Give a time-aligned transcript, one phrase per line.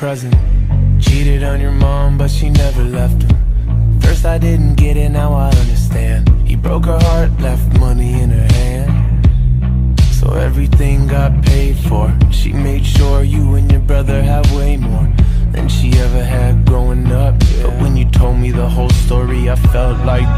[0.00, 0.34] present.
[0.98, 4.00] Cheated on your mom, but she never left him.
[4.00, 6.26] First I didn't get it, now I understand.
[6.48, 10.00] He broke her heart, left money in her hand.
[10.18, 12.06] So everything got paid for.
[12.32, 15.06] She made sure you and your brother had way more
[15.52, 17.34] Than she ever had growing up.
[17.60, 20.30] But when you told me the whole story, I felt like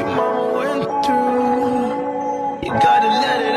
[0.00, 2.66] your mama went through.
[2.66, 3.49] You gotta let it.